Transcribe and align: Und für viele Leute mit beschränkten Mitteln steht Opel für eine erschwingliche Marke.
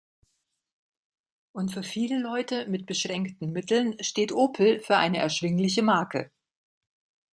Und 1.51 1.73
für 1.73 1.83
viele 1.83 2.17
Leute 2.17 2.65
mit 2.65 2.87
beschränkten 2.87 3.51
Mitteln 3.51 4.01
steht 4.03 4.31
Opel 4.31 4.79
für 4.79 4.97
eine 4.97 5.19
erschwingliche 5.19 5.83
Marke. 5.83 6.31